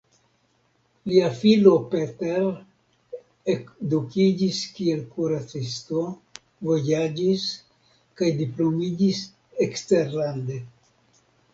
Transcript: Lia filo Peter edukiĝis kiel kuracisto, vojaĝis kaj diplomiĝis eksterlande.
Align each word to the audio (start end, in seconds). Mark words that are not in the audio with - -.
Lia 1.09 1.25
filo 1.41 1.73
Peter 1.89 2.47
edukiĝis 3.53 4.61
kiel 4.79 5.03
kuracisto, 5.17 6.03
vojaĝis 6.71 7.45
kaj 8.23 8.31
diplomiĝis 8.41 9.21
eksterlande. 9.69 10.59